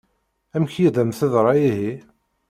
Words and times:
Amek 0.55 0.75
i 0.77 0.87
d-am-teḍṛa 0.95 1.53
ihi? 1.69 1.93